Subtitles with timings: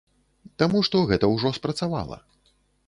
[0.63, 2.17] Таму што гэта ўжо спрацавала.